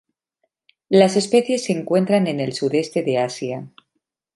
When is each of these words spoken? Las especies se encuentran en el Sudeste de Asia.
Las 0.89 1.15
especies 1.15 1.65
se 1.65 1.73
encuentran 1.73 2.25
en 2.25 2.39
el 2.39 2.53
Sudeste 2.53 3.03
de 3.03 3.19
Asia. 3.19 3.69